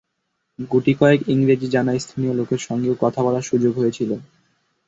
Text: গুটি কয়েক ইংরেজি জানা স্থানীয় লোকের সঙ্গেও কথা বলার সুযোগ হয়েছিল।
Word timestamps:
গুটি 0.69 0.93
কয়েক 0.99 1.21
ইংরেজি 1.27 1.67
জানা 1.69 1.91
স্থানীয় 1.99 2.33
লোকের 2.33 2.61
সঙ্গেও 2.67 2.95
কথা 3.01 3.19
বলার 3.25 3.47
সুযোগ 3.49 3.73
হয়েছিল। 3.77 4.11